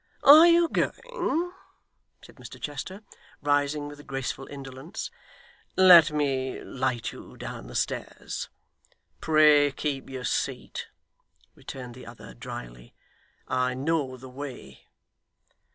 [0.23, 1.53] 'Are you going?'
[2.23, 3.03] said Mr Chester,
[3.43, 5.11] rising with a graceful indolence.
[5.75, 8.49] 'Let me light you down the stairs.'
[9.19, 10.87] 'Pray keep your seat,'
[11.53, 12.95] returned the other drily,
[13.47, 14.87] 'I know the way.